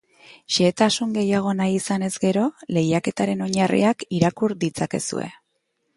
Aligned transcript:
Xehetasun 0.53 1.11
gehiago 1.17 1.53
nahi 1.59 1.75
izanez 1.81 2.11
gero, 2.25 2.47
lehiaketaren 2.79 3.45
oinarriak 3.49 4.07
irakur 4.21 4.57
ditzakezue. 4.65 5.29